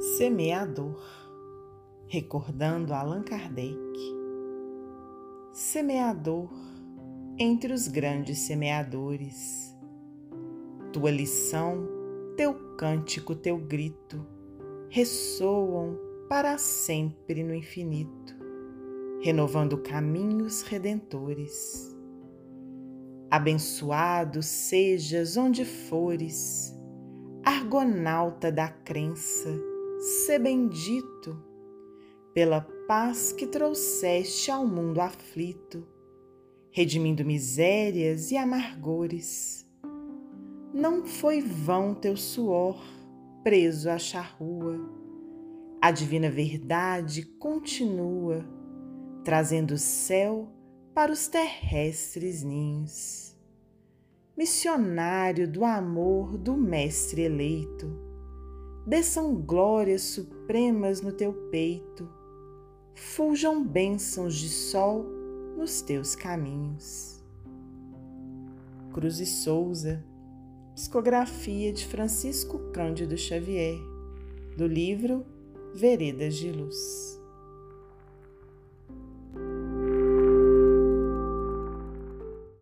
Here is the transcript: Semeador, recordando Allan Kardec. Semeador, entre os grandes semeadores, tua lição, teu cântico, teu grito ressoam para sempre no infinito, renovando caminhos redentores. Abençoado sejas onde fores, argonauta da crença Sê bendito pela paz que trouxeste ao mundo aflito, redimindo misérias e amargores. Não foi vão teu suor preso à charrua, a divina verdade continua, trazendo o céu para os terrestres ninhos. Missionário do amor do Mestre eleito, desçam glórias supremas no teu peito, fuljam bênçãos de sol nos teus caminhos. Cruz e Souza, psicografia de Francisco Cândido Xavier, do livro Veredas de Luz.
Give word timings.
Semeador, 0.00 1.02
recordando 2.06 2.94
Allan 2.94 3.24
Kardec. 3.24 3.76
Semeador, 5.52 6.48
entre 7.36 7.72
os 7.72 7.88
grandes 7.88 8.38
semeadores, 8.38 9.76
tua 10.92 11.10
lição, 11.10 11.84
teu 12.36 12.54
cântico, 12.76 13.34
teu 13.34 13.58
grito 13.58 14.24
ressoam 14.88 15.98
para 16.28 16.56
sempre 16.58 17.42
no 17.42 17.52
infinito, 17.52 18.36
renovando 19.20 19.78
caminhos 19.78 20.62
redentores. 20.62 21.92
Abençoado 23.28 24.44
sejas 24.44 25.36
onde 25.36 25.64
fores, 25.64 26.72
argonauta 27.44 28.52
da 28.52 28.68
crença 28.68 29.76
Sê 29.98 30.38
bendito 30.38 31.42
pela 32.32 32.60
paz 32.86 33.32
que 33.32 33.48
trouxeste 33.48 34.48
ao 34.48 34.64
mundo 34.64 35.00
aflito, 35.00 35.84
redimindo 36.70 37.24
misérias 37.24 38.30
e 38.30 38.36
amargores. 38.36 39.68
Não 40.72 41.04
foi 41.04 41.40
vão 41.40 41.96
teu 41.96 42.16
suor 42.16 42.80
preso 43.42 43.90
à 43.90 43.98
charrua, 43.98 44.78
a 45.82 45.90
divina 45.90 46.30
verdade 46.30 47.24
continua, 47.38 48.44
trazendo 49.24 49.72
o 49.72 49.78
céu 49.78 50.48
para 50.94 51.10
os 51.10 51.26
terrestres 51.26 52.44
ninhos. 52.44 53.36
Missionário 54.36 55.48
do 55.50 55.64
amor 55.64 56.38
do 56.38 56.56
Mestre 56.56 57.22
eleito, 57.22 58.07
desçam 58.88 59.34
glórias 59.34 60.00
supremas 60.00 61.02
no 61.02 61.12
teu 61.12 61.34
peito, 61.50 62.08
fuljam 62.94 63.62
bênçãos 63.62 64.34
de 64.34 64.48
sol 64.48 65.04
nos 65.58 65.82
teus 65.82 66.16
caminhos. 66.16 67.22
Cruz 68.94 69.20
e 69.20 69.26
Souza, 69.26 70.02
psicografia 70.74 71.70
de 71.70 71.86
Francisco 71.86 72.58
Cândido 72.72 73.14
Xavier, 73.18 73.78
do 74.56 74.66
livro 74.66 75.22
Veredas 75.74 76.36
de 76.36 76.50
Luz. 76.50 77.17